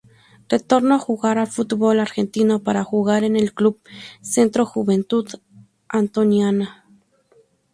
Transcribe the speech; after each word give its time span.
Retornó 0.49 0.95
a 0.95 0.99
jugar 0.99 1.37
al 1.37 1.45
fútbol 1.45 1.99
Argentino, 1.99 2.63
para 2.63 2.83
jugar 2.83 3.23
en 3.23 3.35
el 3.35 3.53
club 3.53 3.79
Centro 4.21 4.65
Juventud 4.65 5.29
Antoniana. 5.89 6.87